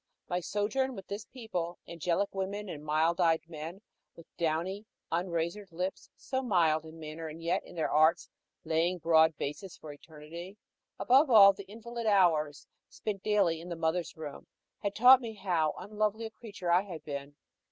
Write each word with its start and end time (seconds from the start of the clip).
My 0.27 0.39
sojourn 0.39 0.95
with 0.95 1.05
this 1.09 1.25
people 1.25 1.77
angelic 1.87 2.33
women 2.33 2.69
and 2.69 2.83
mild 2.83 3.21
eyed 3.21 3.47
men 3.47 3.83
with 4.15 4.25
downy, 4.35 4.87
unrazored 5.11 5.71
lips, 5.71 6.09
so 6.17 6.41
mild 6.41 6.87
in 6.87 6.99
manner 6.99 7.29
yet 7.29 7.63
in 7.63 7.75
their 7.75 7.91
arts 7.91 8.27
"laying 8.65 8.97
broad 8.97 9.37
bases 9.37 9.77
for 9.77 9.93
eternity" 9.93 10.57
above 10.97 11.29
all 11.29 11.53
the 11.53 11.67
invalid 11.69 12.07
hours 12.07 12.65
spent 12.89 13.21
daily 13.21 13.61
in 13.61 13.69
the 13.69 13.75
Mother's 13.75 14.17
Room, 14.17 14.47
had 14.79 14.95
taught 14.95 15.21
me 15.21 15.35
how 15.35 15.75
unlovely 15.77 16.25
a 16.25 16.31
creature 16.31 16.71
I 16.71 16.81
had 16.81 17.03
been. 17.05 17.35